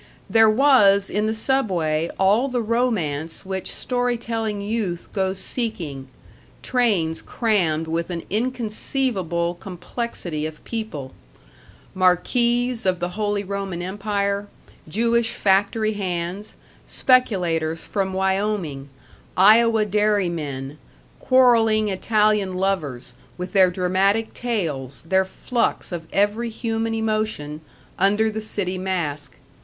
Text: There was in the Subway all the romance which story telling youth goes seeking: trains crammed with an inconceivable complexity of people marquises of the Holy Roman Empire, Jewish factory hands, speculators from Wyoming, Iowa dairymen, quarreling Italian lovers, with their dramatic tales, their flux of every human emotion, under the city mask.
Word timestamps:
There 0.27 0.49
was 0.49 1.11
in 1.11 1.27
the 1.27 1.33
Subway 1.35 2.09
all 2.17 2.47
the 2.47 2.59
romance 2.63 3.45
which 3.45 3.71
story 3.71 4.17
telling 4.17 4.59
youth 4.59 5.07
goes 5.13 5.37
seeking: 5.37 6.07
trains 6.63 7.21
crammed 7.21 7.85
with 7.85 8.09
an 8.09 8.23
inconceivable 8.31 9.53
complexity 9.59 10.47
of 10.47 10.63
people 10.63 11.13
marquises 11.93 12.87
of 12.87 12.99
the 12.99 13.09
Holy 13.09 13.43
Roman 13.43 13.83
Empire, 13.83 14.47
Jewish 14.87 15.33
factory 15.35 15.93
hands, 15.93 16.55
speculators 16.87 17.85
from 17.85 18.11
Wyoming, 18.11 18.89
Iowa 19.37 19.85
dairymen, 19.85 20.79
quarreling 21.19 21.89
Italian 21.89 22.55
lovers, 22.55 23.13
with 23.37 23.53
their 23.53 23.69
dramatic 23.69 24.33
tales, 24.33 25.03
their 25.03 25.25
flux 25.25 25.91
of 25.91 26.07
every 26.11 26.49
human 26.49 26.95
emotion, 26.95 27.61
under 27.99 28.31
the 28.31 28.41
city 28.41 28.79
mask. 28.79 29.35